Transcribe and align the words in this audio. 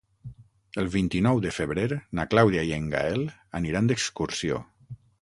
El 0.83 0.89
vint-i-nou 0.95 1.41
de 1.43 1.51
febrer 1.59 1.85
na 2.21 2.27
Clàudia 2.33 2.65
i 2.71 2.75
en 2.81 2.91
Gaël 2.97 3.31
aniran 3.63 3.93
d'excursió. 3.93 4.63